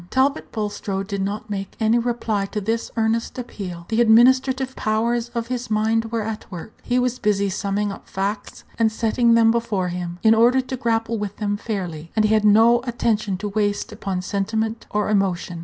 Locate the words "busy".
7.19-7.49